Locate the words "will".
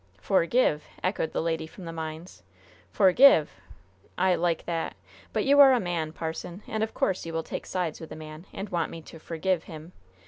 7.33-7.43